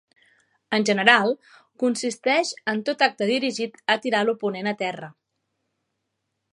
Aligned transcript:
En 0.77 0.85
general, 0.89 1.33
consisteix 1.83 2.55
en 2.75 2.81
tot 2.89 3.05
acte 3.11 3.29
dirigit 3.33 3.79
a 3.97 4.01
tirar 4.07 4.25
a 4.27 4.31
l'oponent 4.31 4.73
a 4.75 4.79
terra. 4.85 5.15